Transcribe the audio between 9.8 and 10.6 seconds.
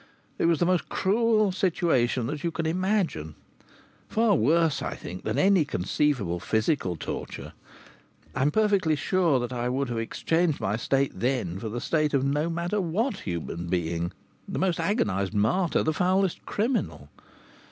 have exchanged